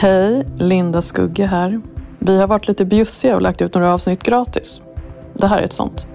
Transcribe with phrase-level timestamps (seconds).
[0.00, 1.80] Hej, Linda Skugge här.
[2.18, 4.80] Vi har varit lite bjussiga och lagt ut några avsnitt gratis.
[5.34, 6.06] Det här är ett sånt.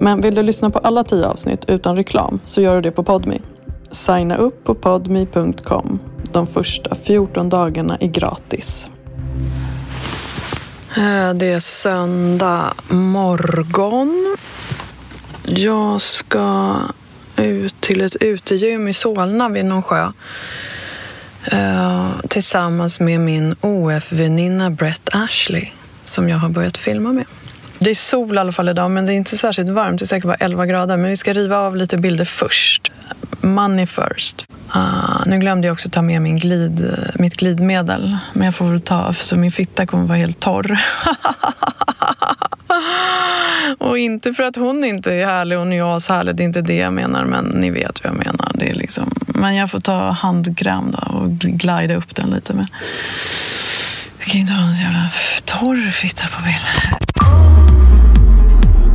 [0.00, 3.02] Men vill du lyssna på alla tio avsnitt utan reklam så gör du det på
[3.02, 3.40] Podmi.
[3.90, 5.98] Signa upp på podmi.com.
[6.32, 8.88] De första 14 dagarna är gratis.
[10.96, 14.36] Eh, det är söndag morgon.
[15.44, 16.76] Jag ska
[17.36, 20.12] ut till ett utegym i Solna vid någon sjö.
[21.52, 25.68] Uh, tillsammans med min OF-väninna Brett Ashley
[26.04, 27.24] som jag har börjat filma med.
[27.78, 29.98] Det är sol i alla fall idag, men det är inte särskilt varmt.
[29.98, 30.96] Det är säkert bara 11 grader.
[30.96, 32.92] Men vi ska riva av lite bilder först.
[33.40, 34.46] Money first.
[34.76, 38.18] Uh, nu glömde jag också ta med min glid, mitt glidmedel.
[38.32, 40.80] Men jag får väl ta, för så min fitta kommer vara helt torr.
[43.78, 46.62] och inte för att hon inte är härlig och jag är ashärlig, det är inte
[46.62, 47.24] det jag menar.
[47.24, 48.52] Men ni vet vad jag menar.
[48.54, 52.54] Det är liksom, men jag får ta handgram då och glida upp den lite.
[52.54, 52.66] Men
[54.18, 55.10] jag kan inte ha en jävla
[55.44, 57.00] torr fitta på bild.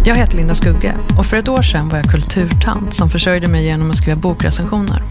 [0.06, 3.66] Jag heter Linda Skugge och för ett år sedan var jag kulturtant som försörjde mig
[3.66, 5.04] genom att skriva bokrecensioner.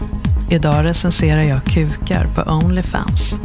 [0.49, 3.39] Idag recenserar jag kukar på Onlyfans.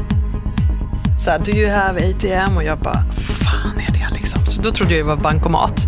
[1.19, 2.57] Så här, do you have ATM?
[2.57, 4.47] Och jag bara, fan är det liksom?
[4.47, 5.87] Så då trodde jag det var bankomat.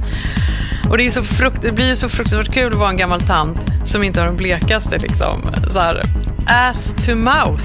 [0.90, 3.71] Och det, är så frukt, det blir så fruktansvärt kul att vara en gammal tant
[3.84, 6.02] som inte har den blekaste liksom, så här,
[6.46, 7.64] ass to mouth.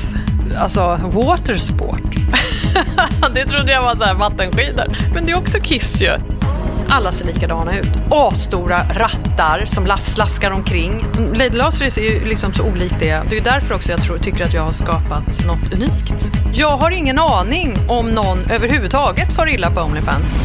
[0.58, 2.16] Alltså watersport.
[3.34, 4.86] det trodde jag var så här vattenskidor.
[5.14, 6.12] Men det är också kiss ju.
[6.90, 7.90] Alla ser likadana ut.
[8.10, 11.06] Asstora rattar som slaskar omkring.
[11.34, 13.22] Lady Lazarus är ju liksom så olik det.
[13.30, 16.32] Det är därför också jag tror, tycker att jag har skapat något unikt.
[16.54, 20.36] Jag har ingen aning om någon överhuvudtaget far illa på Onlyfans.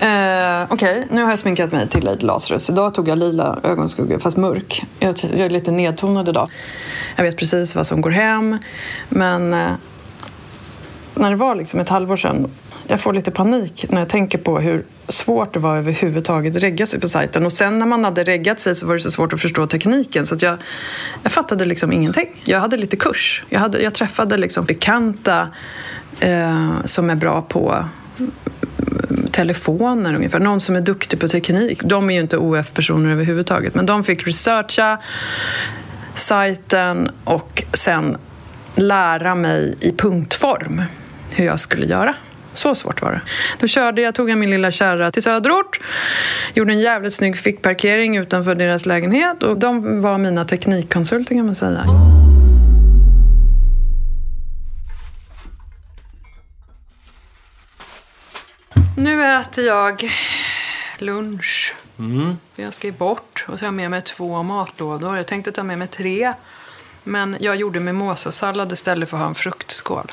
[0.00, 1.04] Eh, Okej, okay.
[1.10, 2.70] nu har jag sminkat mig till Lady Lazarus.
[2.70, 4.84] Idag tog jag lila ögonskugga, fast mörk.
[4.98, 6.50] Jag, jag, är lite nedtonad idag.
[7.16, 8.58] Jag vet precis vad som går hem.
[9.08, 9.70] Men eh,
[11.14, 12.50] när det var liksom ett halvår sedan,
[12.86, 16.86] jag får lite panik när jag tänker på hur svårt det var överhuvudtaget att regga
[16.86, 17.44] sig på sajten.
[17.46, 20.26] Och sen när man hade reggat sig så var det så svårt att förstå tekniken.
[20.26, 20.56] Så jag,
[21.22, 22.42] jag fattade liksom ingenting.
[22.44, 23.44] Jag hade lite kurs.
[23.48, 25.48] Jag, hade, jag träffade liksom bekanta
[26.20, 27.84] eh, som är bra på
[29.30, 30.40] telefoner ungefär.
[30.40, 31.82] Någon som är duktig på teknik.
[31.84, 34.98] De är ju inte OF-personer överhuvudtaget, men de fick researcha
[36.14, 38.16] sajten och sen
[38.74, 40.82] lära mig i punktform
[41.34, 42.14] hur jag skulle göra.
[42.52, 43.20] Så svårt var det.
[43.60, 45.80] Då körde jag, tog jag min lilla kärra till söderort,
[46.54, 51.54] gjorde en jävligt snygg fickparkering utanför deras lägenhet och de var mina teknikkonsulter kan man
[51.54, 51.84] säga.
[58.96, 60.12] Nu äter jag
[60.98, 61.74] lunch.
[61.98, 62.38] Mm.
[62.56, 65.16] Jag ska bort och så har jag med mig två matlådor.
[65.16, 66.32] Jag tänkte ta med mig tre.
[67.04, 70.12] Men jag gjorde mimosasallad istället för att ha en fruktskål.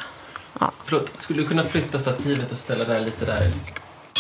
[0.60, 0.72] Ja.
[0.86, 3.52] Förlåt, skulle du kunna flytta stativet och ställa det lite där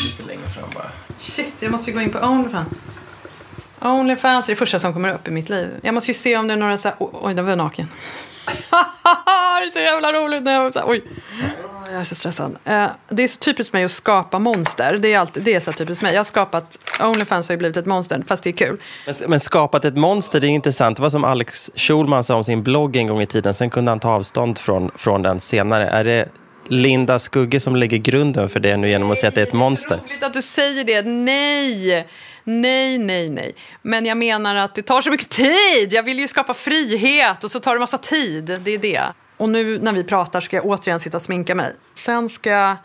[0.05, 0.91] lite längre fram bara?
[1.19, 2.67] Shit, jag måste gå in på Onlyfans.
[3.81, 5.69] Onlyfans är det första som kommer upp i mitt liv.
[5.81, 6.97] Jag måste ju se om det är några så här...
[6.99, 7.87] Oj, den var naken.
[8.45, 11.03] det är så jävla roligt när jag så här, oj.
[11.97, 12.57] Jag är så stressad.
[12.65, 14.97] Eh, det är så typiskt mig att skapa monster.
[14.97, 16.13] Det är, alltid, det är så typiskt mig.
[16.13, 18.77] Jag har skapat, Onlyfans har ju blivit ett monster, fast det är kul.
[19.05, 20.97] Men, men skapat ett monster, det är intressant.
[20.97, 23.53] Det var som Alex Schulman sa om sin blogg en gång i tiden.
[23.53, 25.87] Sen kunde han ta avstånd från, från den senare.
[25.87, 26.29] Är det
[26.67, 29.53] Linda Skugge som lägger grunden för det nu genom att säga att det är ett
[29.53, 29.89] monster?
[29.89, 31.01] Det är roligt att du säger det.
[31.01, 32.07] Nej!
[32.43, 33.55] Nej, nej, nej.
[33.81, 35.93] Men jag menar att det tar så mycket tid.
[35.93, 38.59] Jag vill ju skapa frihet och så tar det massa tid.
[38.63, 39.03] Det är det.
[39.37, 41.73] Och nu när vi pratar ska jag återigen sitta och sminka mig.
[42.07, 42.75] Sen ska jag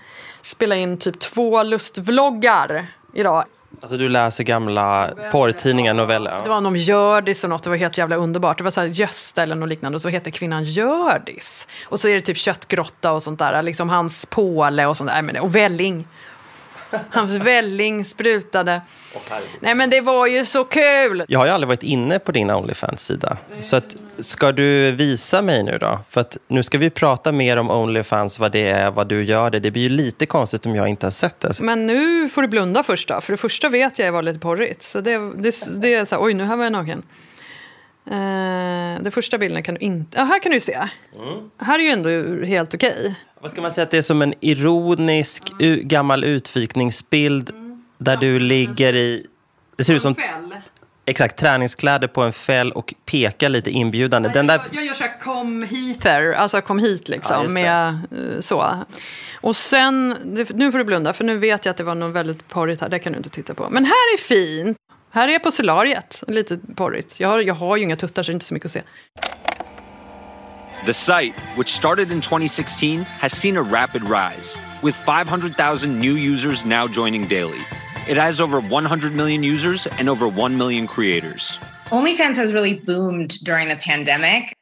[0.41, 3.45] spela in typ två lustvloggar idag.
[3.81, 6.41] Alltså du läser gamla porrtidningar, noveller?
[6.43, 8.59] Det var någon Gördis och något, det var helt jävla underbart.
[8.59, 11.69] Det var så här Gösta eller något liknande och så heter kvinnan Gördis.
[11.85, 15.43] Och så är det typ köttgrotta och sånt där, liksom hans påle och sånt där.
[15.43, 16.09] Och välling.
[17.11, 18.83] Hans välling sprutade.
[19.61, 21.25] Nej men det var ju så kul!
[21.29, 23.37] Jag har ju aldrig varit inne på din Onlyfans-sida.
[23.61, 26.01] Så att, ska du visa mig nu då?
[26.09, 29.51] För att nu ska vi prata mer om Onlyfans, vad det är, vad du gör
[29.51, 29.61] det.
[29.61, 31.61] Det blir ju lite konstigt om jag inte har sett det.
[31.61, 33.21] Men nu får du blunda först då.
[33.21, 34.83] För det första vet jag var lite porrigt.
[34.83, 37.03] Så det, det, det är så här, oj nu här var jag naken.
[38.11, 40.19] Uh, den första bilden kan du inte...
[40.19, 40.75] Ja, här kan du se.
[41.17, 41.51] Mm.
[41.59, 42.97] Här är ju ändå helt okej.
[42.99, 43.15] Okay.
[43.41, 45.89] Vad ska man säga att det är som en ironisk mm.
[45.89, 47.85] gammal utvikningsbild mm.
[47.99, 49.27] där du ligger i...
[49.77, 50.15] Det ser ut som...
[50.15, 50.55] Fäll.
[51.05, 54.29] Exakt, träningskläder på en fäll och pekar lite inbjudande.
[54.29, 54.55] Ja, Den där...
[54.55, 57.43] jag, jag gör så här kom hither, alltså kom hit liksom.
[57.43, 58.85] Ja, med, uh, så.
[59.35, 60.17] Och sen,
[60.55, 62.89] nu får du blunda för nu vet jag att det var något väldigt porrigt här,
[62.89, 63.69] det kan du inte titta på.
[63.71, 64.77] Men här är fint.
[65.15, 67.21] Här är jag på solariet, lite porrigt.
[67.21, 68.83] Jag har, jag har ju inga tuttar så det är inte så mycket att se.
[70.87, 76.65] The site, which started in 2016, has seen a rapid rise, with 500,000 new users
[76.65, 77.61] now joining daily.
[78.09, 81.59] It has over 100 million users and over 1 million creators.
[81.91, 84.55] OnlyFans has really boomed during the pandemic.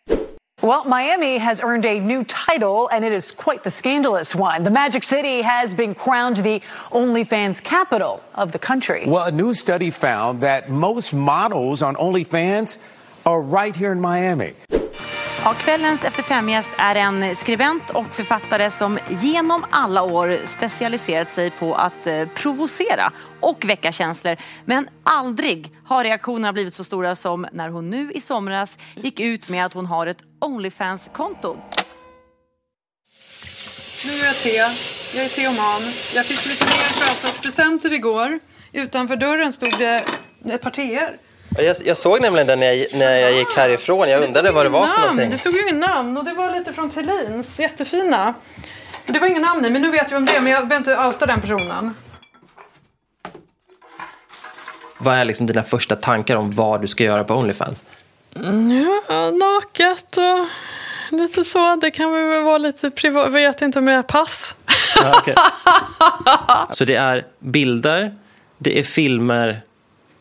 [0.62, 4.62] Well, Miami has earned a new title, and it is quite the scandalous one.
[4.62, 6.60] The Magic City has been crowned the
[6.92, 9.06] OnlyFans capital of the country.
[9.06, 12.76] Well, a new study found that most models on OnlyFans
[13.24, 14.52] are right here in Miami.
[15.38, 21.50] Ja, kvällens Efter fem-gäst är en skribent och författare som genom alla år specialiserat sig
[21.50, 24.36] på att eh, provocera och väcka känslor.
[24.64, 29.48] Men aldrig har reaktionerna blivit så stora som när hon nu i somras gick ut
[29.48, 31.56] med att hon har ett Onlyfans-konto.
[34.06, 34.56] Nu är jag te.
[35.14, 35.82] Jag är teoman.
[36.14, 38.38] Jag fick lite mer födelsedagspresenter igår.
[38.72, 40.04] Utanför dörren stod det
[40.44, 41.18] ett par teer.
[41.58, 44.08] Jag, jag såg nämligen den när jag, när jag gick härifrån.
[44.08, 45.00] Jag undrade vad det var för namn.
[45.02, 45.30] någonting.
[45.30, 47.60] Det stod ju inget namn och det var lite från Thelins.
[47.60, 48.34] Jättefina.
[49.06, 50.40] Det var ingen namn i, men nu vet jag vem det.
[50.40, 51.94] Men jag behöver inte outa den personen.
[54.98, 57.84] Vad är liksom dina första tankar om vad du ska göra på Onlyfans?
[59.08, 60.46] Ja, naket och
[61.18, 61.76] lite så.
[61.76, 63.24] Det kan väl vara lite privat.
[63.24, 64.56] Jag vet inte om jag pass.
[64.96, 65.34] Ja, okej.
[66.72, 68.14] Så det är bilder,
[68.58, 69.62] det är filmer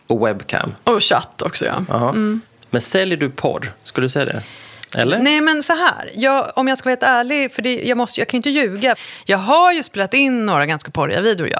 [0.10, 0.76] och webcam.
[0.84, 1.86] Och chatt också, ja.
[1.90, 2.14] Jaha.
[2.70, 3.74] Men säljer du porr?
[3.84, 4.42] Skulle du säga det?
[4.98, 5.20] Eller?
[5.20, 6.12] Nej, men så här.
[6.14, 8.50] Jag, om jag ska vara helt ärlig, för det, jag, måste, jag kan ju inte
[8.50, 8.96] ljuga.
[9.26, 11.60] Jag har ju spelat in några ganska porriga videor, ja.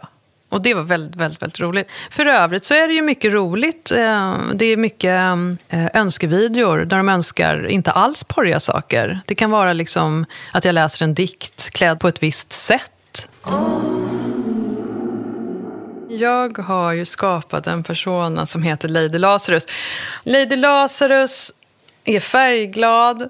[0.50, 1.92] Och det var väldigt, väldigt, väldigt roligt.
[2.12, 3.92] För övrigt så är det ju mycket roligt.
[3.92, 5.20] Eh, Det är mycket
[5.70, 9.20] eh, önskevideor där de önskar inte alls porriga saker.
[9.26, 13.30] Det kan vara liksom att jag läser en dikt klädd på ett visst sätt.
[16.10, 19.68] Jag har ju skapat en persona som heter Lady Lazarus.
[20.24, 21.52] Lady Lazarus
[22.04, 23.30] är färgglad,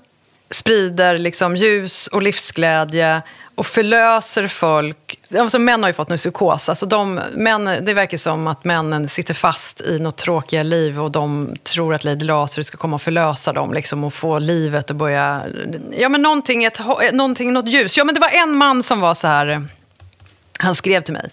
[0.49, 3.21] sprider liksom ljus och livsglädje
[3.55, 5.19] och förlöser folk.
[5.37, 6.69] Alltså, män har ju fått nu psykos.
[6.69, 11.11] Alltså de, män, det verkar som att männen sitter fast i något tråkiga liv och
[11.11, 14.97] de tror att Lady Lazarus ska komma och förlösa dem liksom, och få livet att
[14.97, 15.43] börja...
[15.91, 16.79] Ja, men någonting, ett,
[17.13, 17.97] någonting, något ljus.
[17.97, 19.67] Ja, men det var en man som var så här...
[20.59, 21.29] Han skrev till mig.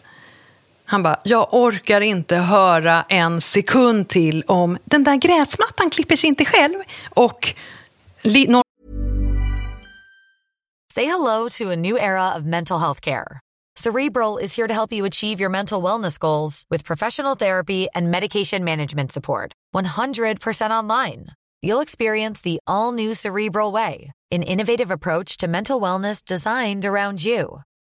[0.88, 6.28] Han bara, jag orkar inte höra en sekund till om den där gräsmattan klipper sig
[6.28, 6.74] inte själv.
[7.10, 7.54] Och
[8.22, 8.62] li- någon
[10.94, 13.40] Say hello to a new era of mental health care.
[13.78, 18.10] Cerebral is here to help you achieve your mental wellness goals with professional therapy and
[18.10, 19.52] medication management support.
[19.74, 21.26] 100% online.
[21.62, 27.22] You'll experience the all new Cerebral Way, an innovative approach to mental wellness designed around
[27.22, 27.60] you.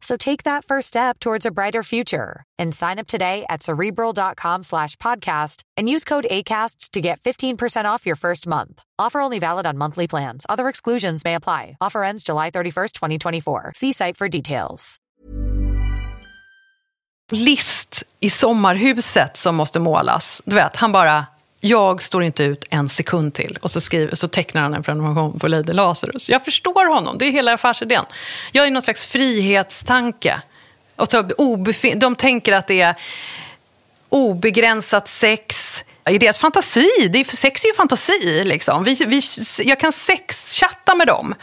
[0.00, 4.62] So take that first step towards a brighter future and sign up today at cerebral.com
[4.62, 8.82] slash podcast and use code ACAST to get 15% off your first month.
[8.98, 10.46] Offer only valid on monthly plans.
[10.48, 11.76] Other exclusions may apply.
[11.80, 13.72] Offer ends July 31st, 2024.
[13.74, 15.00] See site for details.
[17.32, 20.42] list i sommarhuset som måste målas.
[20.44, 21.26] Du vet, han bara,
[21.60, 23.58] jag står inte ut en sekund till.
[23.62, 26.30] Och så, skriver, så tecknar han en prenumeration på Lady Lazarus.
[26.30, 28.04] Jag förstår honom, det är hela affärsidén.
[28.52, 30.42] Jag är någon slags frihetstanke.
[30.96, 32.94] Och så obefin- de tänker att det är
[34.08, 35.74] obegränsat sex
[36.10, 37.08] i deras fantasi.
[37.12, 38.44] Det är, sex är ju fantasi.
[38.44, 38.84] Liksom.
[38.84, 39.20] Vi, vi,
[39.64, 41.34] jag kan sexchatta med dem.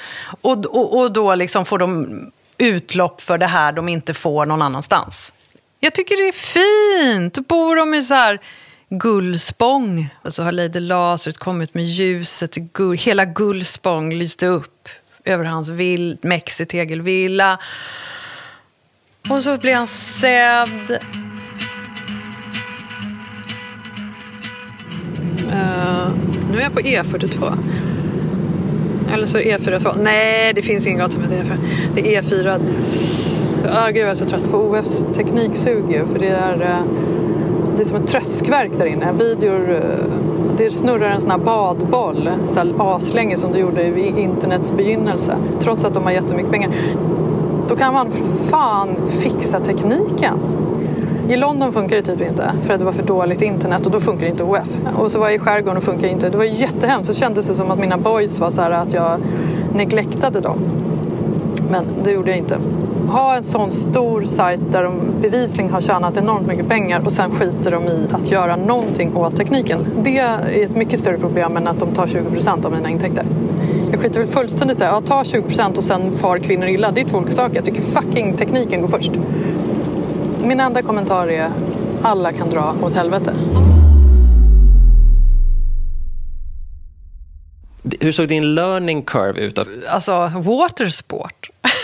[0.41, 4.61] Och, och, och då liksom får de utlopp för det här de inte får någon
[4.61, 5.33] annanstans.
[5.79, 7.33] Jag tycker det är fint.
[7.33, 8.39] Då bor de i så här
[8.99, 9.99] Gullspång.
[9.99, 12.55] Och så alltså, har Lady Lazarus kommit med ljuset.
[12.55, 12.97] Gull.
[12.97, 14.89] Hela Gullspång lyste upp
[15.25, 17.59] över hans vill, mexitegelvilla.
[19.29, 20.91] Och så blir han sedd.
[25.39, 26.11] Uh,
[26.51, 27.57] nu är jag på E42.
[29.13, 29.97] Eller så är det E4.
[30.03, 31.57] Nej, det finns ingen gata som heter E4.
[31.95, 32.59] Det är E4.
[33.65, 37.05] Oh, gud, jag är så trött på OFs tekniksug ju, för det är, Uh
[37.75, 39.13] det är som ett tröskverk där inne.
[39.13, 39.79] Videor, eh,
[40.57, 45.37] det snurrar en sån här badboll, så här aslänge som det gjorde i internets begynnelse.
[45.59, 46.71] Trots att de har jättemycket pengar.
[47.67, 50.39] Då kan man för fan fixa tekniken.
[51.29, 53.99] I London funkar det typ inte för att det var för dåligt internet och då
[53.99, 54.77] funkar inte OF.
[54.97, 56.29] Och så var jag i skärgården och funkar inte.
[56.29, 57.07] Det var jättehemskt.
[57.07, 59.19] Så kändes det som att mina boys var så här att jag
[59.73, 60.59] neglektade dem.
[61.71, 62.57] Men det gjorde jag inte.
[63.07, 67.31] Ha en sån stor sajt där de bevisligen har tjänat enormt mycket pengar och sen
[67.31, 69.85] skiter de i att göra någonting åt tekniken.
[70.03, 73.25] Det är ett mycket större problem än att de tar 20 procent av mina intäkter.
[73.91, 74.83] Jag skiter väl fullständigt i.
[74.83, 76.91] Ja, ta 20 procent och sen far kvinnor illa.
[76.91, 77.55] Det är två olika saker.
[77.55, 79.11] Jag tycker fucking tekniken går först.
[80.43, 81.51] Min enda kommentar är
[82.01, 83.33] alla kan dra åt helvete.
[87.99, 89.59] Hur såg din learning curve ut?
[89.87, 91.49] Alltså, watersport.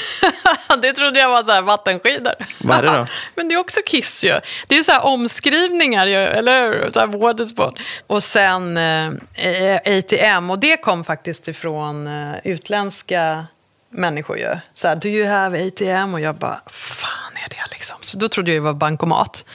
[0.82, 2.34] det trodde jag var så här vattenskidor.
[2.60, 3.06] Vad är det då?
[3.36, 4.40] Men det är också kiss ju.
[4.68, 6.92] Det är så här omskrivningar ju, eller hur?
[6.92, 7.80] Så här watersport.
[8.08, 13.46] Och sen eh, ATM, och det kom faktiskt ifrån eh, utländska
[13.90, 14.58] människor ju.
[14.74, 16.14] Så här, do you have ATM?
[16.14, 17.98] Och jag bara, fan är det liksom?
[18.02, 19.46] Så då trodde jag det var bankomat.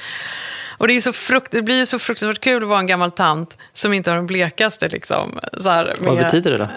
[0.79, 3.59] Och det, är så frukt, det blir så fruktansvärt kul att vara en gammal tant
[3.73, 4.89] som inte har den blekaste.
[4.89, 6.69] Liksom, så här, med Vad betyder det då?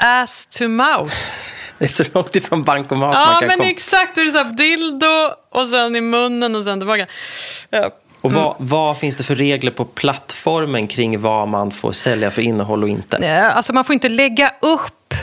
[0.00, 1.14] Ass to mouth.
[1.78, 3.70] Det är så långt ifrån bankomat Ja, man kan men komma.
[3.70, 4.14] exakt.
[4.14, 7.06] Det är så här dildo och sen i munnen och sen tillbaka.
[7.70, 7.90] Ja.
[8.20, 12.42] Och vad, vad finns det för regler på plattformen kring vad man får sälja för
[12.42, 13.18] innehåll och inte?
[13.22, 15.14] Ja, Alltså man får inte lägga upp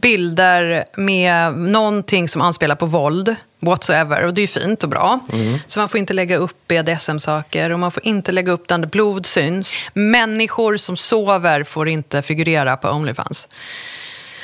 [0.00, 4.24] bilder med någonting som anspelar på våld whatsoever.
[4.24, 5.20] Och det är ju fint och bra.
[5.66, 9.26] Så man får inte lägga upp BDSM-saker och man får inte lägga upp där blod
[9.26, 9.74] syns.
[9.92, 13.48] Människor som sover får inte figurera på Onlyfans.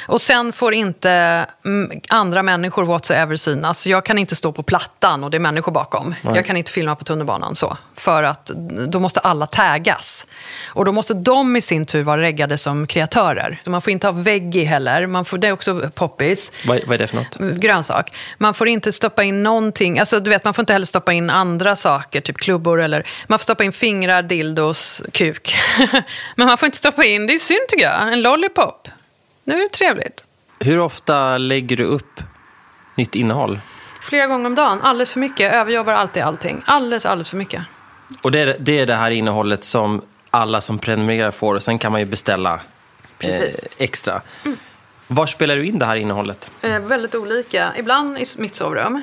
[0.06, 1.10] Och sen får inte
[1.64, 3.86] mm, andra människor whatsoever synas.
[3.86, 6.14] Jag kan inte stå på plattan och det är människor bakom.
[6.34, 7.76] Jag kan inte filma på tunnelbanan så.
[7.94, 8.46] För att
[8.88, 10.26] då måste alla taggas.
[10.66, 13.60] Och då måste de i sin tur vara reggade som kreatörer.
[13.66, 15.06] Man får inte ha veggie heller.
[15.06, 16.52] Man får, det är också poppis.
[16.66, 17.60] Vad, vad är det för något?
[17.60, 18.12] Grönsak.
[18.38, 19.98] Man får inte stoppa in någonting.
[19.98, 22.80] Alltså, du vet, man får inte heller stoppa in andra saker, typ klubbor.
[22.80, 25.54] Eller, man får stoppa in fingrar, dildos, kuk.
[26.36, 28.88] Men man får inte stoppa in, det är synd tycker jag, en lollipop.
[29.44, 30.24] Nu är det trevligt.
[30.58, 32.20] Hur ofta lägger du upp
[32.94, 33.58] nytt innehåll?
[34.02, 35.52] Flera gånger om dagen, alldeles för mycket.
[35.52, 36.62] Överjobbar alltid allting.
[36.66, 37.64] Alldeles, alldeles för mycket.
[38.22, 41.78] Och det är, det är det här innehållet som alla som prenumererar får och sen
[41.78, 42.60] kan man ju beställa
[43.18, 43.42] eh,
[43.78, 44.22] extra.
[45.06, 46.50] Var spelar du in det här innehållet?
[46.62, 47.72] Eh, väldigt olika.
[47.76, 49.02] Ibland i mitt sovrum.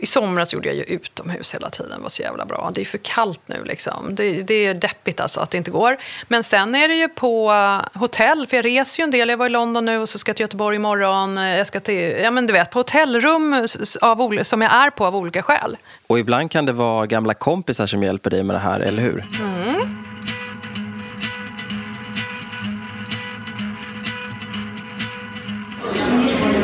[0.00, 1.92] I somras gjorde jag ju utomhus hela tiden.
[1.96, 2.70] Det var så jävla bra.
[2.74, 4.14] Det är för kallt nu liksom.
[4.14, 5.96] Det, det är deppigt alltså att det inte går.
[6.28, 8.46] Men sen är det ju på eh, hotell.
[8.46, 9.28] För jag reser ju en del.
[9.28, 11.38] Jag var i London nu och så ska jag till Göteborg imorgon.
[11.38, 13.66] Eh, Jag ska till, ja men du vet, på hotellrum
[14.00, 15.76] av, som jag är på av olika skäl.
[16.06, 19.24] Och ibland kan det vara gamla kompisar som hjälper dig med det här, eller hur?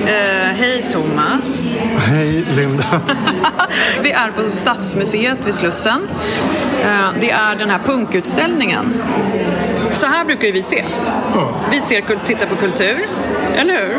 [0.07, 1.61] Eh, hej Thomas.
[1.99, 2.85] Hej Linda.
[4.03, 6.09] Vi är på Stadsmuseet vid Slussen.
[6.83, 8.95] Eh, Det är den här punkutställningen.
[9.93, 11.13] Så här brukar ju vi ses.
[11.71, 13.07] Vi ser, tittar på kultur,
[13.57, 13.99] eller hur?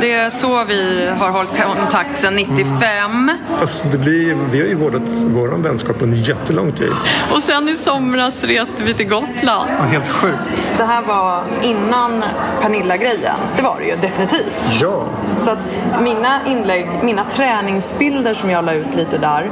[0.00, 3.30] Det är så vi har hållit kontakt sedan 95.
[3.60, 6.92] Alltså, det blir, vi har ju vårdat vår vänskap under jättelång tid.
[7.34, 9.70] Och sen i somras reste vi till Gotland.
[9.78, 10.72] Ja, helt sjukt.
[10.76, 12.24] Det här var innan
[12.62, 13.36] Pernilla-grejen.
[13.56, 14.64] Det var det ju definitivt.
[14.80, 15.08] Ja.
[15.36, 15.66] Så att
[16.02, 19.50] mina inlägg, mina träningsbilder som jag la ut lite där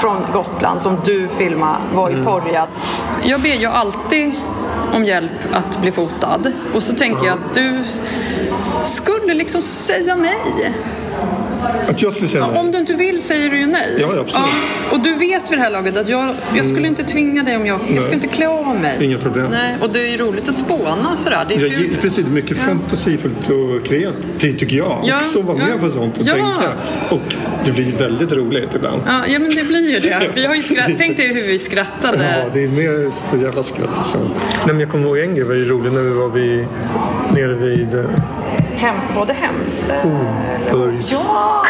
[0.00, 2.66] från Gotland som du filmade var ju porriga.
[3.22, 4.32] Jag ber ju alltid
[4.92, 7.84] om hjälp att bli fotad och så tänker jag att du
[8.86, 10.72] skulle liksom säga nej.
[11.88, 12.58] Att jag skulle säga nej.
[12.60, 13.96] Om du inte vill säger du ju nej.
[14.00, 14.46] Ja, ja, absolut.
[14.92, 17.66] Och du vet vid det här laget att jag, jag skulle inte tvinga dig om
[17.66, 17.80] jag...
[17.94, 19.04] Jag ska inte klä av mig.
[19.04, 19.46] Inga problem.
[19.50, 21.46] Nej, och det är ju roligt att spåna sådär.
[21.48, 21.96] Det är Jag, kul.
[22.00, 25.00] precis, mycket fantasifullt och kreativt tycker jag.
[25.04, 25.78] Ja, Också vara med ja.
[25.80, 26.32] på sånt och Ja.
[26.32, 26.72] tänka.
[27.10, 27.34] Och
[27.64, 29.02] det blir väldigt roligt ibland.
[29.06, 30.30] Ja, ja, men det blir ju det.
[30.34, 30.90] Vi har ju skratt...
[30.98, 32.42] Tänk dig hur vi skrattade.
[32.44, 34.18] Ja, det är mer så jävla skratt så.
[34.18, 34.28] Nej,
[34.66, 36.66] men jag kommer ihåg en grej var ju rolig när vi var vid,
[37.34, 38.04] nere vid
[38.82, 39.90] Hem, både hems...
[40.70, 41.12] Burgs.
[41.12, 41.64] Ja!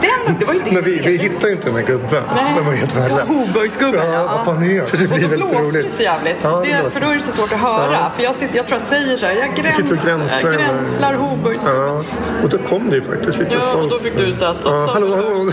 [0.00, 0.60] Den, det var ju.
[0.70, 2.22] När vi, vi hittade ju inte den här gubben.
[2.56, 3.28] Den var helt värdelös.
[3.28, 4.86] Hoburgsgubben, Ja, vad fan är det?
[4.86, 5.92] Så det blir väldigt blåste det roligt.
[5.92, 6.40] så jävligt.
[6.44, 7.92] Ja, det för då är det så svårt att höra.
[7.92, 8.10] Ja.
[8.16, 10.52] För jag, sitter, jag tror att jag säger så här, jag gräns, gränslar.
[10.52, 11.80] gränslar Hoburgsgubben.
[11.86, 12.02] Ja,
[12.42, 13.84] och då kom det ju faktiskt lite Ja, folk.
[13.84, 15.52] och då fick du här, stopp, Ja, stopp, hallå, hallå.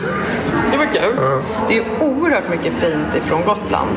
[0.94, 1.42] Det var kul.
[1.68, 3.90] Det är oerhört mycket fint ifrån Gotland.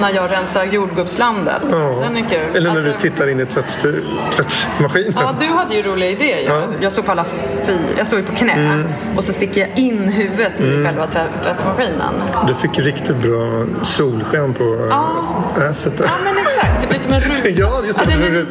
[0.00, 1.62] När jag rensar jordgubbslandet.
[2.00, 2.40] Den är kul.
[2.56, 5.12] Eller när du Alltså- tittar in i tvättstu- tvättmaskinen.
[5.20, 6.40] Ja, du hade ju roliga idéer.
[6.46, 7.24] Jag, jag stod på alla
[7.66, 8.84] fy, jag stod på knä Mm.
[9.16, 12.14] och så sticker jag in huvudet i själva tvätt- tvättmaskinen.
[12.46, 16.04] Du fick riktigt bra solsken på äh, asset där.
[16.04, 16.80] Ja, men exakt.
[16.80, 17.48] Det blir som en ruta.
[17.60, 18.04] Ja, just det.
[18.04, 18.46] den den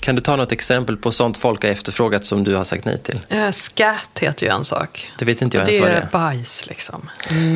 [0.00, 2.98] Kan du ta något exempel på sånt folk har efterfrågat som du har sagt nej
[2.98, 3.20] till?
[3.28, 5.10] Eh, Scat heter ju en sak.
[5.18, 6.08] Det vet inte jag det ens vad det är är.
[6.12, 7.10] bajs liksom.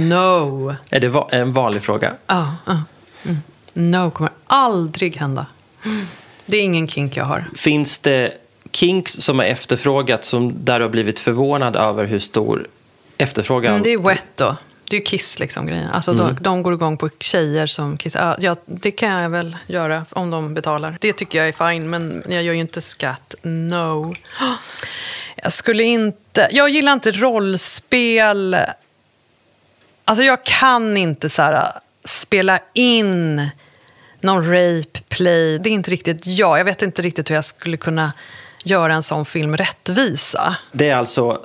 [0.08, 0.74] No.
[0.90, 2.14] Är det va- en vanlig fråga?
[2.26, 2.82] Ja, ja.
[3.24, 3.36] Mm.
[3.72, 5.46] No kommer aldrig hända.
[6.46, 7.44] Det är ingen kink jag har.
[7.56, 8.32] Finns det
[8.72, 12.66] kinks som är efterfrågat som där du har blivit förvånad över hur stor
[13.18, 13.70] efterfrågan...
[13.72, 14.56] Mm, det är wet då.
[14.88, 15.90] Det är ju kiss liksom grejen.
[15.90, 16.26] Alltså Mm.
[16.34, 18.36] de, de går igång på tjejer som kissar.
[18.40, 20.96] Ja, det kan jag väl göra om de betalar.
[21.00, 23.34] Det tycker jag är fine, men jag gör ju inte skatt.
[23.42, 24.14] No.
[25.36, 26.48] Jag skulle inte...
[26.52, 28.56] Jag gillar inte rollspel.
[30.04, 31.72] Alltså jag kan inte så här,
[32.04, 33.48] spela in
[34.20, 35.58] någon rape play.
[35.58, 36.58] Det är inte riktigt jag.
[36.58, 38.12] Jag vet inte riktigt hur jag skulle kunna
[38.64, 40.56] göra en sån film rättvisa.
[40.72, 41.40] Det är alltså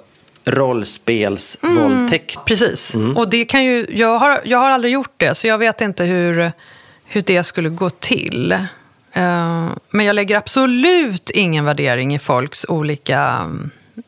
[0.52, 2.38] rollspelsvåldtäkt.
[2.46, 2.96] Precis.
[3.16, 6.04] Och det kan ju, jag, har, jag har aldrig gjort det, så jag vet inte
[6.04, 6.52] hur,
[7.06, 8.52] hur det skulle gå till.
[9.12, 13.46] Eh, men jag lägger absolut ingen värdering i folks olika...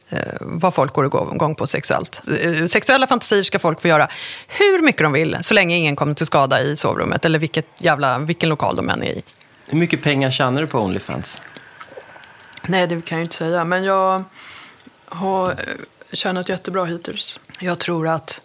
[0.09, 2.21] eh, vad folk går igång på sexuellt.
[2.41, 4.07] Eh, Sexuella fantasier ska folk få göra
[4.47, 8.19] hur mycket de vill, så länge ingen kommer till skada i sovrummet eller vilket jävla,
[8.19, 9.23] vilken lokal de än är i.
[9.65, 11.41] Hur mycket pengar tjänar du på Onlyfans?
[12.67, 13.63] Nej, det kan jag inte säga.
[13.63, 14.23] Men jag
[15.05, 15.55] har
[16.13, 17.39] tjänat jättebra hittills.
[17.59, 18.41] Jag tror att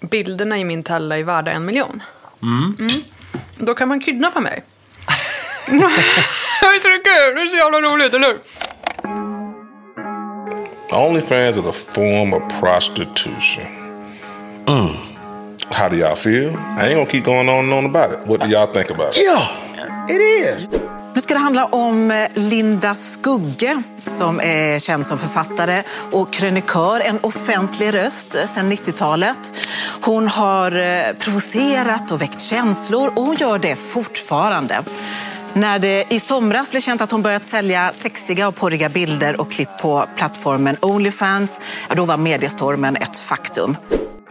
[0.00, 2.02] bilderna i min tälla är värda en miljon.
[2.42, 2.76] Mm.
[3.56, 4.62] Då kan man kidnappa mig.
[5.66, 7.36] Visst är det kul?
[7.36, 8.40] Det är så jävla roligt, eller hur?
[10.92, 13.66] OnlyFans is a form of prostitution.
[14.68, 14.96] Mm.
[15.70, 16.50] How do y'all feel?
[16.50, 18.26] I ain't gonna keep going on and on about it.
[18.26, 19.22] What do y'all think about it?
[19.22, 20.68] Yeah, it is.
[21.14, 25.82] Nu ska det handla om eh, Linda Skugge som är känd som författare
[26.12, 29.52] och krönikör, en offentlig röst sedan 90-talet.
[30.00, 34.84] Hon har eh, provocerat och väckt känslor och hon gör det fortfarande.
[35.52, 39.52] När det i somras blev känt att hon börjat sälja sexiga och porriga bilder och
[39.52, 43.76] klipp på plattformen Onlyfans, ja, då var mediestormen ett faktum.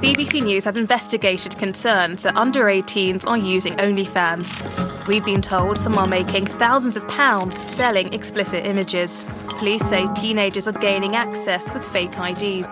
[0.04, 4.62] BBC News has investigated concerns that under 18s are using OnlyFans.
[5.08, 9.26] We've been told some are making thousands of pounds selling explicit images.
[9.60, 12.68] Police say teenagers are gaining access with fake IDs.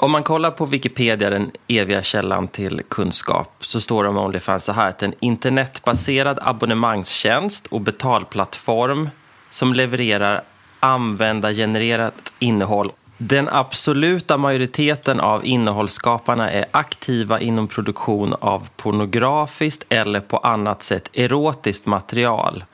[0.00, 4.64] Om man kollar på Wikipedia, den eviga källan till kunskap, så står det om Onlyfans
[4.64, 9.08] så här att en internetbaserad abonnemangstjänst och betalplattform
[9.50, 10.42] som levererar
[10.80, 12.92] användargenererat innehåll.
[13.26, 21.10] Den absoluta majoriteten av innehållsskaparna är aktiva inom produktion av pornografiskt eller på annat sätt
[21.12, 22.64] erotiskt material.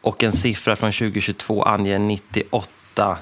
[0.00, 3.18] Och en siffra från 2022 anger 98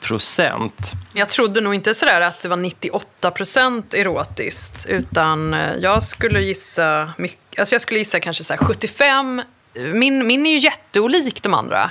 [0.00, 0.92] procent.
[1.12, 4.86] Jag trodde nog inte sådär att det var 98 procent erotiskt.
[4.88, 9.42] Utan eh, jag skulle gissa, mycket, alltså jag skulle gissa kanske så här 75.
[9.74, 11.90] Min, min är ju jätteolik de andra.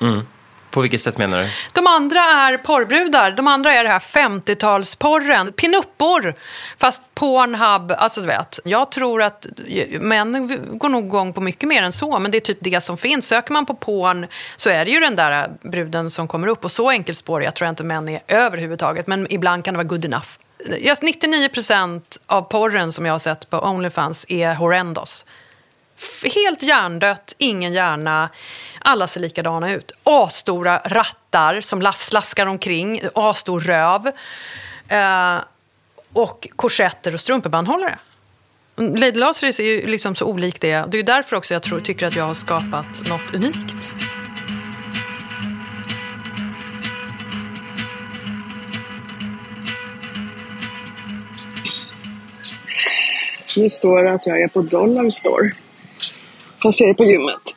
[0.00, 0.22] Mm.
[0.72, 1.48] På vilket sätt menar du?
[1.72, 3.30] De andra är porrbrudar.
[3.30, 5.52] De andra är det här 50-talsporren.
[5.52, 6.34] Pinuppor.
[6.78, 7.92] Fast Pornhub.
[7.92, 8.60] Alltså du vet.
[8.64, 9.46] Jag tror att
[10.00, 12.18] män går nog igång på mycket mer än så.
[12.18, 13.26] Men det är typ det som finns.
[13.26, 16.64] Söker man på porn så är det ju den där bruden som kommer upp.
[16.64, 19.06] Och så enkelspårig jag tror jag inte män är överhuvudtaget.
[19.06, 20.28] Men ibland kan det vara good enough.
[20.78, 25.24] Just 99% av porren som jag har sett på Onlyfans är horrendos.
[26.34, 28.28] Helt hjärndött, ingen hjärna.
[28.80, 29.92] Alla ser likadana ut.
[30.02, 34.06] Asstora rattar som las- slaskar omkring, asstor röv.
[34.88, 35.36] Eh,
[36.12, 37.98] och korsetter och strumpebandhållare.
[38.76, 40.84] Lady Lazarus är ju liksom så olik det.
[40.88, 43.94] Det är därför också jag tror, tycker att jag har skapat något unikt.
[53.56, 55.50] Nu står det att jag är på Dollar Store.
[56.64, 57.54] Är på gymmet.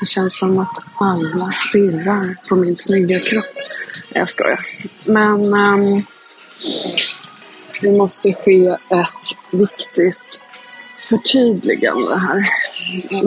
[0.00, 3.44] Det känns som att alla stirrar på min snygga kropp.
[4.14, 4.60] Jag skojar.
[5.06, 6.02] Men ehm,
[7.80, 10.40] det måste ske ett viktigt
[10.98, 12.44] förtydligande här.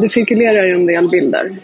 [0.01, 1.55] Det cirkulerar ju en del bilder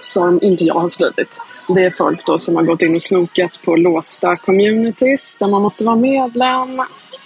[0.00, 1.30] som inte jag har spridit.
[1.74, 5.62] Det är folk då som har gått in och snokat på låsta communities där man
[5.62, 6.82] måste vara medlem.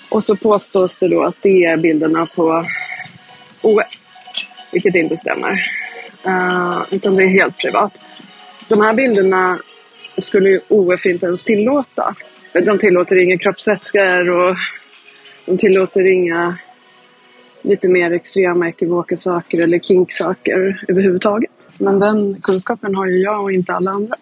[0.08, 2.66] Och så påstås det då att det är bilderna på
[4.72, 5.52] vilket inte stämmer.
[6.26, 7.92] Uh, utan det är helt privat.
[8.68, 9.58] De här bilderna
[10.18, 12.14] skulle ju OF inte ens tillåta.
[12.52, 14.56] De tillåter inga kroppsvätskor och
[15.46, 16.58] de tillåter inga
[17.62, 21.68] lite mer extrema ekivoka saker eller kinksaker överhuvudtaget.
[21.78, 24.16] Men den kunskapen har ju jag och inte alla andra.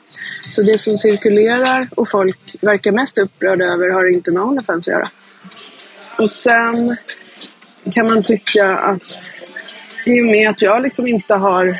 [0.54, 4.92] Så det som cirkulerar och folk verkar mest upprörda över har inte med Onlyfans att
[4.92, 5.06] göra.
[6.18, 6.96] Och sen
[7.94, 9.02] kan man tycka att
[10.04, 11.76] i och med att jag liksom inte har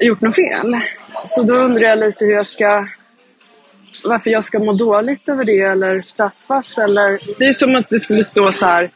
[0.00, 0.74] gjort något fel.
[1.24, 2.86] Så då undrar jag lite hur jag ska
[4.04, 7.38] varför jag ska må dåligt över det eller straffas eller...
[7.38, 8.90] Det är som att det skulle stå så här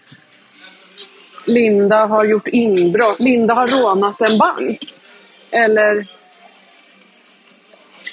[1.46, 3.20] Linda har gjort inbrott.
[3.20, 4.94] Linda har rånat en bank.
[5.50, 6.06] Eller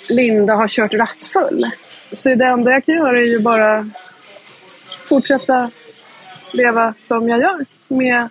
[0.10, 1.72] Linda har kört rattfull.
[2.14, 3.90] Så det enda jag kan göra är ju bara
[5.06, 5.72] fortsätta
[6.52, 7.66] leva som jag gör.
[7.88, 8.30] Med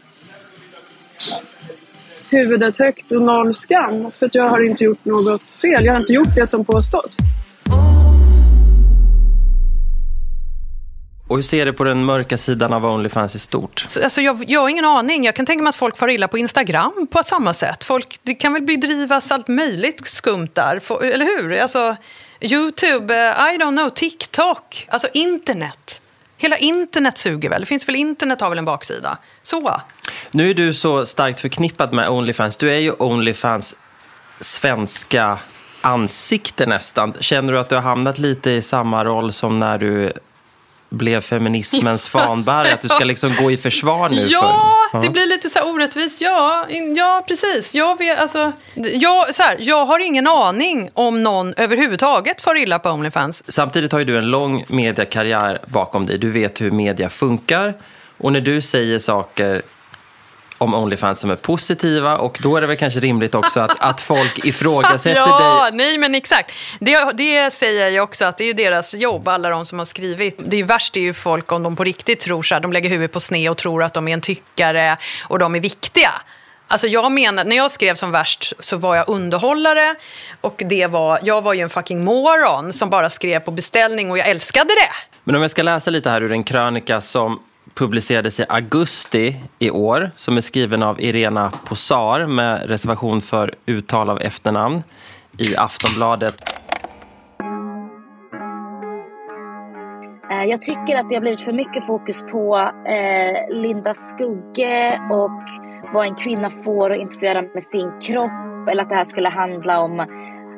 [2.31, 4.11] huvudet högt och noll skam.
[4.19, 5.85] För att jag har inte gjort något fel.
[5.85, 7.17] Jag har inte gjort det som påstås.
[11.29, 13.85] Och hur ser du på den mörka sidan av Onlyfans i stort?
[13.89, 15.25] Så, alltså jag, jag har ingen aning.
[15.25, 17.85] Jag kan tänka mig att folk far illa på Instagram på samma sätt.
[17.85, 21.59] Folk, det kan väl bedrivas allt möjligt skumt där, eller hur?
[21.59, 21.97] Alltså,
[22.41, 26.03] Youtube, uh, I don't know, TikTok, alltså internet.
[26.37, 27.61] Hela internet suger väl?
[27.61, 29.19] Det finns väl internet har väl en baksida?
[29.43, 29.81] Så.
[30.35, 32.57] Nu är du så starkt förknippad med Onlyfans.
[32.57, 33.77] Du är ju Onlyfans
[34.41, 35.39] svenska
[35.81, 37.15] ansikte nästan.
[37.21, 40.13] Känner du att du har hamnat lite i samma roll som när du
[40.89, 42.75] blev feminismens fanbärare?
[42.75, 44.27] Att du ska liksom gå i försvar nu?
[44.27, 45.03] Ja, för...
[45.03, 46.21] det blir lite så här orättvist.
[46.21, 46.67] Ja,
[46.97, 47.75] ja precis.
[47.75, 52.79] Jag, vet, alltså, jag, så här, jag har ingen aning om någon överhuvudtaget far illa
[52.79, 53.45] på Onlyfans.
[53.49, 56.19] Samtidigt har ju du en lång mediekarriär bakom dig.
[56.19, 57.75] Du vet hur media funkar.
[58.19, 59.63] Och när du säger saker
[60.63, 64.01] om Onlyfans som är positiva och då är det väl kanske rimligt också att, att
[64.01, 65.77] folk ifrågasätter ja, dig.
[65.77, 66.51] nej men exakt.
[66.81, 69.79] Det, det säger jag ju också att det är ju deras jobb, alla de som
[69.79, 70.43] har skrivit.
[70.47, 72.91] Det är värst är ju folk om de på riktigt tror så här, de lägger
[72.91, 74.97] huvudet på sned och tror att de är en tyckare
[75.29, 76.11] och de är viktiga.
[76.69, 79.95] Alltså jag menar, när jag skrev som värst så var jag underhållare
[80.41, 84.19] och det var, jag var ju en fucking moron som bara skrev på beställning och
[84.19, 85.19] jag älskade det.
[85.25, 87.41] Men om jag ska läsa lite här ur en krönika som
[87.75, 94.11] publicerades i augusti i år som är skriven av Irena Posar med reservation för uttal
[94.11, 94.83] av efternamn
[95.39, 96.35] i Aftonbladet.
[100.31, 105.31] Eh, jag tycker att det har blivit för mycket fokus på eh, Linda Skugge och
[105.93, 108.69] vad en kvinna får och inte får göra med sin kropp.
[108.71, 110.01] Eller att det här skulle handla om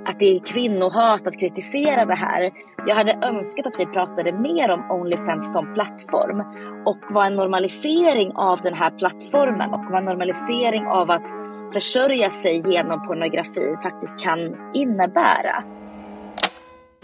[0.07, 2.51] att det är kvinnohat att kritisera det här.
[2.87, 6.41] Jag hade önskat att vi pratade mer om Onlyfans som plattform
[6.87, 11.31] och vad en normalisering av den här plattformen och vad en normalisering av att
[11.73, 15.65] försörja sig genom pornografi faktiskt kan innebära.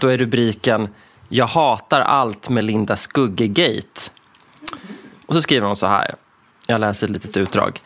[0.01, 0.89] Då är rubriken
[1.29, 4.11] Jag hatar allt med Linda Skugge-gate.
[5.27, 6.15] Och så skriver hon så här.
[6.67, 7.81] Jag läser ett litet utdrag.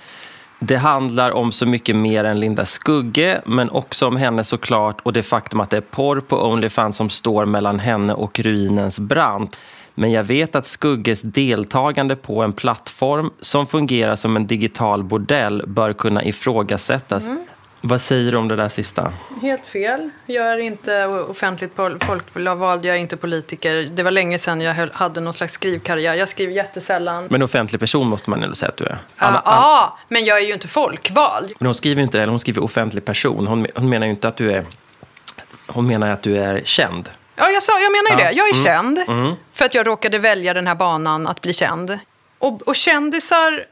[0.58, 5.12] Det handlar om så mycket mer än Linda Skugge, men också om henne såklart och
[5.12, 9.56] det faktum att det är porr på Onlyfans som står mellan henne och ruinens brant.
[9.94, 15.64] Men jag vet att Skugges deltagande på en plattform som fungerar som en digital bordell
[15.66, 17.26] bör kunna ifrågasättas.
[17.26, 17.44] Mm.
[17.86, 19.12] Vad säger du om det där sista?
[19.42, 20.10] Helt fel.
[20.26, 23.90] Jag är inte offentligt folkvald, jag är inte politiker.
[23.92, 26.14] Det var länge sedan jag hade någon slags skrivkarriär.
[26.14, 27.26] Jag skriver jättesällan.
[27.30, 28.98] Men offentlig person måste man ändå säga att du är.
[29.18, 31.52] Ja, ah, men jag är ju inte folkvald.
[31.58, 33.46] Men hon skriver inte det, hon skriver offentlig person.
[33.46, 34.64] Hon, hon menar ju inte att du är...
[35.66, 37.10] Hon menar att du är känd.
[37.36, 38.30] Ja, jag, sa, jag menar ju ja.
[38.30, 38.36] det.
[38.36, 38.64] Jag är mm.
[38.64, 39.34] känd mm.
[39.52, 41.98] för att jag råkade välja den här banan att bli känd.
[42.38, 43.64] Och, och kändisar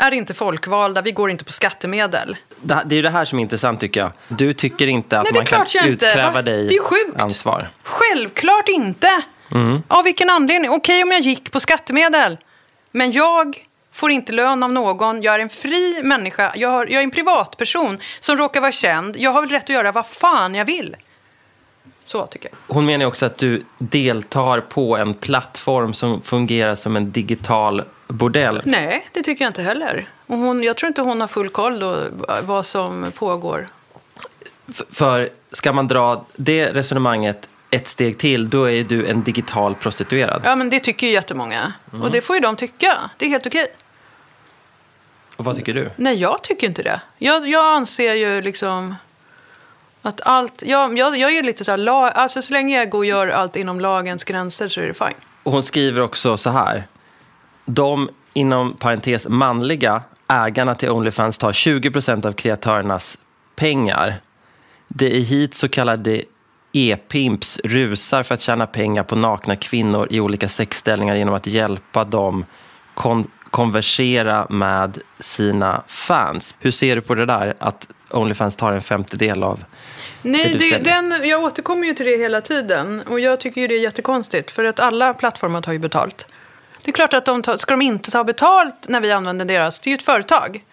[0.00, 2.36] är inte folkvalda, vi går inte på skattemedel.
[2.62, 4.12] Det, är det här som är intressant tycker jag.
[4.28, 6.42] Du tycker inte att Nej, man kan utkräva inte.
[6.42, 7.20] dig det är sjukt.
[7.20, 7.68] ansvar.
[7.82, 9.22] Självklart inte.
[9.50, 9.82] Mm.
[9.88, 10.70] Av vilken anledning?
[10.70, 12.38] Okej om jag gick på skattemedel.
[12.90, 13.56] Men jag
[13.92, 15.22] får inte lön av någon.
[15.22, 16.52] Jag är en fri människa.
[16.54, 19.16] Jag, har, jag är en privatperson som råkar vara känd.
[19.16, 20.96] Jag har väl rätt att göra vad fan jag vill.
[22.10, 22.74] Så tycker jag.
[22.74, 28.62] Hon menar också att du deltar på en plattform som fungerar som en digital bordell.
[28.64, 30.08] Nej, det tycker jag inte heller.
[30.26, 32.04] Och hon, jag tror inte hon har full koll då
[32.42, 33.68] vad som pågår.
[34.68, 39.74] F för ska man dra det resonemanget ett steg till, då är du en digital
[39.74, 40.42] prostituerad.
[40.44, 41.72] Ja, men det tycker ju jättemånga.
[41.92, 42.02] Mm.
[42.02, 43.10] Och det får ju de tycka.
[43.16, 43.66] Det är helt okej.
[45.36, 45.90] Och vad tycker du?
[45.96, 47.00] Nej, jag tycker inte det.
[47.18, 48.94] Jag, jag anser ju liksom
[50.02, 50.62] att allt...
[50.66, 53.28] Jag, jag, jag är lite så här, lag, alltså så länge jag går och gör
[53.28, 55.14] allt inom lagens gränser så är det fine.
[55.42, 56.84] Och hon skriver också så här
[57.64, 63.18] de, inom parentes manliga, ägarna till Onlyfans tar 20 procent av kreatörernas
[63.56, 64.20] pengar.
[64.88, 66.22] Det är hit så kallade
[66.72, 72.04] e-pimps rusar för att tjäna pengar på nakna kvinnor i olika sexställningar genom att hjälpa
[72.04, 72.44] dem
[72.94, 76.54] kon konversera med sina fans.
[76.58, 79.64] Hur ser du på det där, att Onlyfans tar en femtedel av
[80.22, 83.02] Nej, det, den, jag återkommer ju till det hela tiden.
[83.06, 86.28] Och jag tycker ju det är jättekonstigt, för att alla plattformar tar ju betalt.
[86.82, 89.80] Det är klart att de tar, ska de inte ta betalt när vi använder deras?
[89.80, 90.64] Det är ju ett företag.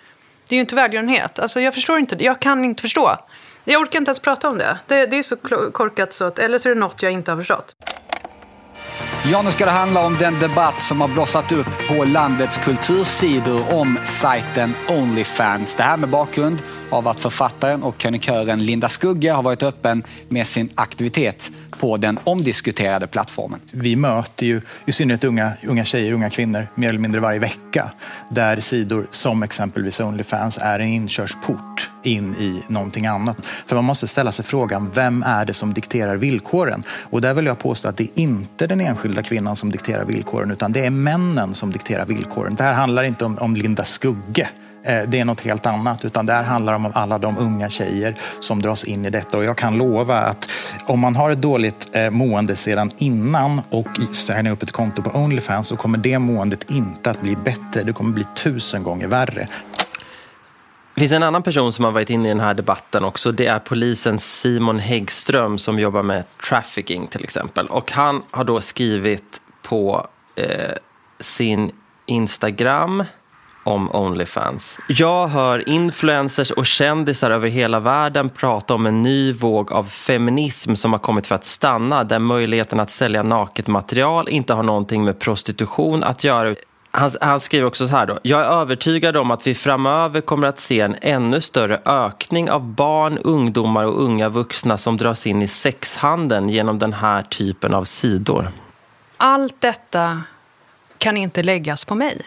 [0.48, 1.40] Det är ju inte välgörenhet.
[1.40, 3.18] Alltså jag förstår inte Jag kan inte förstå.
[3.64, 4.78] Jag orkar inte ens prata om det.
[4.88, 5.38] Det, det är så
[5.72, 7.76] korkat så att, eller så är det något jag inte har förstått.
[9.32, 13.74] Ja, nu ska det handla om den debatt som har blossat upp på landets kultursidor
[13.74, 15.76] om sajten Onlyfans.
[15.76, 20.48] Det här med bakgrund av att författaren och krönikören Linda Skugge har varit öppen med
[20.48, 23.60] sin aktivitet på den omdiskuterade plattformen.
[23.72, 27.92] Vi möter ju i synnerhet unga, unga tjejer, unga kvinnor mer eller mindre varje vecka
[28.30, 33.38] där sidor som exempelvis Onlyfans är en inkörsport in i någonting annat.
[33.66, 36.84] För man måste ställa sig frågan, vem är det som dikterar villkoren?
[37.10, 40.52] Och där vill jag påstå att det är inte den enskilda kvinnan som dikterar villkoren
[40.52, 42.56] utan det är männen som dikterar villkoren.
[42.56, 44.50] Det här handlar inte om, om Linda Skugge
[44.84, 46.06] Eh, det är något helt annat.
[46.06, 49.38] Utan det här handlar om alla de unga tjejer som dras in i detta.
[49.38, 50.52] Och jag kan lova att
[50.86, 55.20] om man har ett dåligt eh, mående sedan innan och signar upp ett konto på
[55.20, 57.84] Onlyfans så kommer det måendet inte att bli bättre.
[57.84, 59.48] Det kommer bli tusen gånger värre.
[60.94, 63.32] Det finns en annan person som har varit inne i den här debatten också.
[63.32, 67.68] Det är polisen Simon Häggström som jobbar med trafficking till exempel.
[67.68, 70.74] Och han har då skrivit på eh,
[71.20, 71.72] sin
[72.06, 73.04] Instagram
[73.68, 74.80] om Onlyfans.
[74.88, 80.76] Jag hör influencers och kändisar över hela världen prata om en ny våg av feminism
[80.76, 85.06] som har kommit för att stanna där möjligheten att sälja naket material inte har någonting
[85.06, 86.56] med prostitution att göra.
[86.92, 88.20] Han, han, skriver också så här då.
[88.24, 92.64] Jag är övertygad om att vi framöver kommer att se en ännu större ökning av
[92.64, 97.84] barn, ungdomar och unga vuxna som dras in i sexhandeln genom den här typen av
[97.84, 98.52] sidor.
[99.18, 100.24] Allt detta
[100.98, 102.22] kan inte läggas på mig.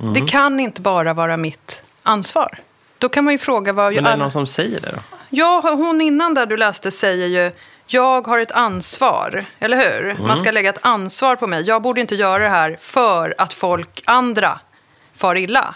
[0.00, 0.12] Mm.
[0.14, 2.58] Det kan inte bara vara mitt ansvar.
[2.98, 3.94] Då kan man ju fråga vad...
[3.94, 4.98] Men är det någon som säger det då?
[5.30, 7.52] Ja, hon innan där du läste säger ju
[7.86, 10.10] jag har ett ansvar, eller hur?
[10.10, 10.26] Mm.
[10.26, 11.62] Man ska lägga ett ansvar på mig.
[11.62, 14.60] Jag borde inte göra det här för att folk, andra,
[15.14, 15.74] far illa.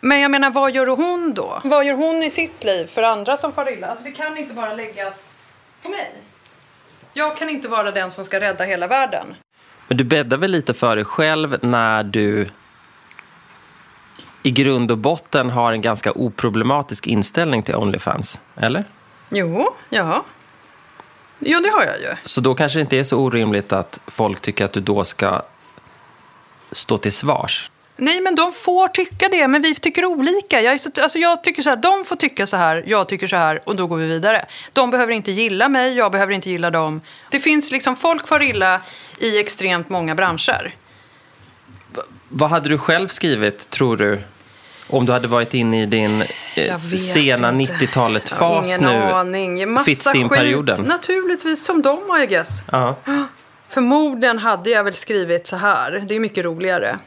[0.00, 1.60] Men jag menar, vad gör hon då?
[1.64, 3.86] Vad gör hon i sitt liv för andra som far illa?
[3.86, 5.28] Alltså det kan inte bara läggas
[5.82, 6.12] på mig.
[7.12, 9.34] Jag kan inte vara den som ska rädda hela världen.
[9.88, 12.48] Men du bäddar väl lite för dig själv när du
[14.46, 18.84] i grund och botten har en ganska oproblematisk inställning till Onlyfans, eller?
[19.28, 20.24] Jo, ja.
[21.38, 22.08] Jo, det har jag ju.
[22.24, 25.42] Så då kanske det inte är så orimligt att folk tycker att du då ska
[26.72, 27.70] stå till svars?
[27.96, 30.60] Nej, men de får tycka det, men vi tycker olika.
[30.60, 33.36] Jag, så, alltså jag tycker så här, de får tycka så här, jag tycker så
[33.36, 34.46] här och då går vi vidare.
[34.72, 37.00] De behöver inte gilla mig, jag behöver inte gilla dem.
[37.30, 38.80] Det finns liksom, folk far illa
[39.18, 40.74] i extremt många branscher.
[41.94, 44.20] V vad hade du själv skrivit, tror du,
[44.94, 49.72] om du hade varit inne i din eh, sena 90-talet-fas nu, aning.
[49.72, 50.80] Massa Fittstim-perioden.
[50.80, 52.62] Naturligtvis som dem, I guess.
[52.72, 52.96] Ja.
[53.68, 56.04] Förmodligen hade jag väl skrivit så här.
[56.08, 56.98] Det är mycket roligare.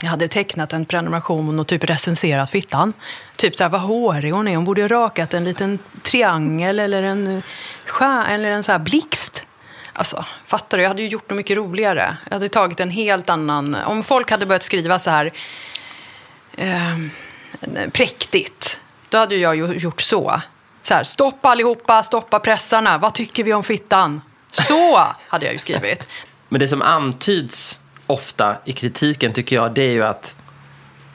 [0.00, 2.92] Jag hade tecknat en prenumeration och typ recenserat fittan.
[3.36, 4.56] Typ så här, vad hårig hon är.
[4.56, 7.42] Hon borde ha rakat en liten triangel eller en
[7.86, 9.46] stjärna eller en så här blixt.
[9.92, 10.82] Alltså, fattar du?
[10.82, 12.16] Jag hade ju gjort något mycket roligare.
[12.24, 13.76] Jag hade tagit en helt annan...
[13.86, 15.32] Om folk hade börjat skriva så här
[16.56, 16.96] eh,
[17.92, 20.40] präktigt, då hade jag ju gjort så.
[20.82, 24.20] Så här, stopp allihopa, stoppa pressarna, vad tycker vi om fittan?
[24.50, 26.08] Så hade jag ju skrivit.
[26.48, 30.36] Men det som antyds ofta i kritiken tycker jag, det är ju att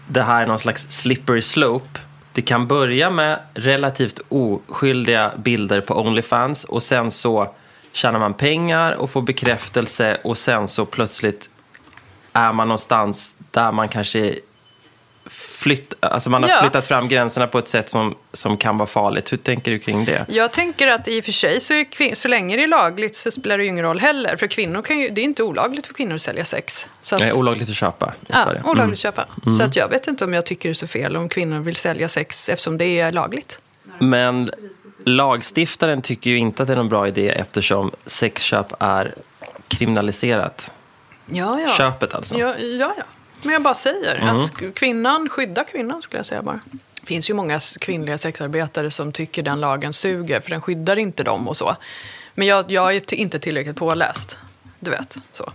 [0.08, 1.99] det här är någon slags slippery slope.
[2.34, 7.56] Det kan börja med relativt oskyldiga bilder på Onlyfans och sen så
[7.91, 11.49] tjänar man pengar och får bekräftelse och sen så plötsligt
[12.34, 14.36] är man någonstans där man kanske
[15.26, 16.58] flytt, alltså man har ja.
[16.62, 19.32] flyttat fram gränserna på ett sätt som, som kan vara farligt.
[19.34, 20.26] Hur tänker du kring det?
[20.28, 23.32] Jag tänker att i och för sig så, är så länge det är lagligt så
[23.32, 24.36] spelar det ju ingen roll heller.
[24.36, 26.88] För kvinnor kan ju, det är inte olagligt för kvinnor att sälja sex.
[27.02, 28.62] Så att, Nej, olagligt att köpa i ja, Sverige.
[28.64, 28.92] olagligt mm.
[28.92, 29.26] att köpa.
[29.46, 29.58] Mm.
[29.58, 31.76] Så att jag vet inte om jag tycker det är så fel om kvinnor vill
[31.76, 33.60] sälja sex eftersom det är lagligt.
[34.00, 34.52] Men
[35.06, 39.14] lagstiftaren tycker ju inte att det är någon bra idé eftersom sexköp är
[39.68, 40.72] kriminaliserat.
[41.26, 41.74] Ja, ja.
[41.78, 42.38] Köpet alltså.
[42.38, 42.94] Ja, ja.
[42.98, 43.04] ja.
[43.43, 44.38] Men jag bara säger mm.
[44.38, 46.60] att kvinnan, skydda kvinnan skulle jag säga bara.
[47.01, 51.23] Det finns ju många kvinnliga sexarbetare som tycker den lagen suger för den skyddar inte
[51.23, 51.75] dem och så.
[52.36, 54.38] Men jag, jag är inte tillräckligt påläst.
[54.80, 55.51] Du vet, så.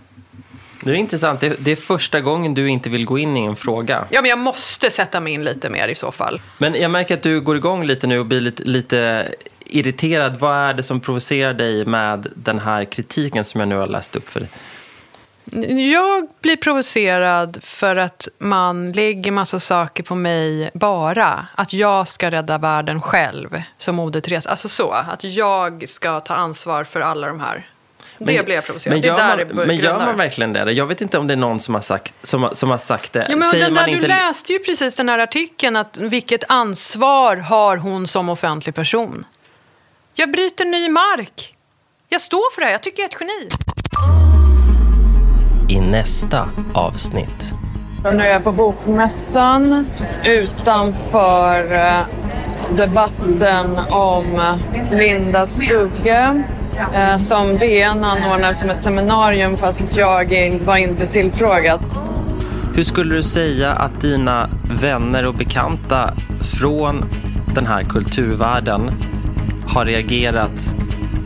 [0.83, 1.39] Det är intressant.
[1.39, 4.07] Det, det är första gången du inte vill gå in i en fråga.
[4.09, 6.41] Ja, men jag måste sätta mig in lite mer i så fall.
[6.57, 9.31] Men jag märker att du går igång lite nu och blir lite, lite
[9.65, 10.39] irriterad.
[10.39, 14.15] Vad är det som provocerar dig med den här kritiken som jag nu har läst
[14.15, 14.49] upp för dig?
[15.91, 21.47] Jag blir provocerad för att man lägger massa saker på mig bara.
[21.55, 24.49] Att jag ska rädda världen själv, som Moder Teresa.
[24.49, 27.65] Alltså så, att jag ska ta ansvar för alla de här.
[28.17, 28.93] Det men, blir jag provocerad.
[28.95, 30.71] Men gör, man, men gör man verkligen det?
[30.71, 33.27] Jag vet inte om det är någon som har sagt, som, som har sagt det.
[33.29, 34.01] Jo, men Säger den där, inte...
[34.01, 39.25] Du läste ju precis den här artikeln, att vilket ansvar har hon som offentlig person?
[40.13, 41.55] Jag bryter ny mark.
[42.09, 43.66] Jag står för det här, jag tycker jag är ett geni.
[45.67, 47.53] I nästa avsnitt.
[48.03, 49.87] Nu är jag på Bokmässan
[50.25, 51.99] utanför eh,
[52.75, 54.55] debatten om
[54.91, 56.43] Linda Skugge
[56.93, 61.85] eh, som DN anordnar som ett seminarium fast jag var inte tillfrågad.
[62.75, 64.49] Hur skulle du säga att dina
[64.81, 66.13] vänner och bekanta
[66.59, 67.05] från
[67.55, 68.91] den här kulturvärlden
[69.67, 70.75] har reagerat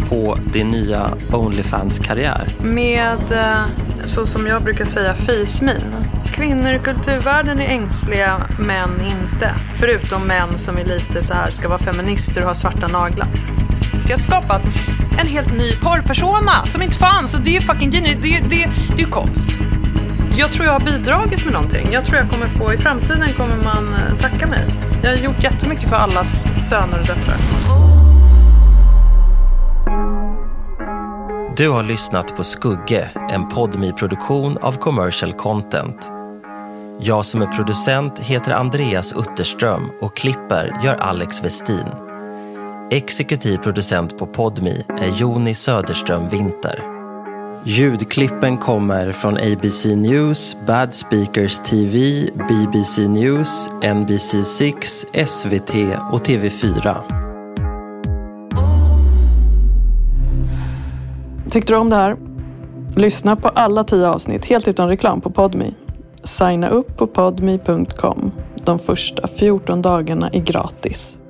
[0.09, 2.55] på din nya Onlyfans-karriär?
[2.61, 5.95] Med, eh, så som jag brukar säga, fismin.
[6.33, 9.51] Kvinnor i kulturvärlden är ängsliga, män inte.
[9.75, 13.27] Förutom män som är lite så här, ska vara feminister och ha svarta naglar.
[14.07, 14.61] Jag har skapat
[15.19, 18.17] en helt ny porrpersona som inte fanns och det är ju fucking genius.
[18.21, 19.49] Det är ju det, det är konst.
[20.37, 21.87] Jag tror jag har bidragit med någonting.
[21.91, 24.63] Jag tror jag kommer få, i framtiden kommer man eh, tacka mig.
[25.03, 27.90] Jag har gjort jättemycket för allas söner och döttrar.
[31.57, 36.11] Du har lyssnat på Skugge, en podmi produktion av Commercial Content.
[36.99, 41.85] Jag som är producent heter Andreas Utterström och klipper gör Alex Westin.
[42.91, 46.83] Exekutiv producent på Podmi är Joni Söderström Winter.
[47.63, 54.75] Ljudklippen kommer från ABC News, Bad Speakers TV, BBC News, NBC6,
[55.25, 57.20] SVT och TV4.
[61.51, 62.17] Tyckte du om det här?
[62.95, 65.73] Lyssna på alla tio avsnitt helt utan reklam på Podmi.
[66.23, 68.31] Signa upp på podmi.com.
[68.63, 71.20] De första 14 dagarna är gratis.